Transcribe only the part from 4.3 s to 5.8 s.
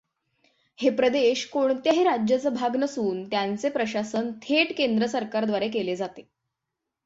थेट केंद्र सरकारद्वारे